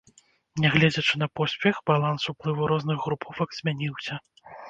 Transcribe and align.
Нягледзячы 0.61 1.19
на 1.23 1.27
поспех 1.39 1.75
баланс 1.91 2.25
уплыву 2.35 2.71
розных 2.71 2.97
груповак 3.05 3.49
змяніўся. 3.59 4.13